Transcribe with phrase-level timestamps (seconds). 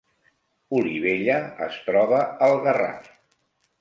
[0.77, 3.11] Olivella es troba al Garraf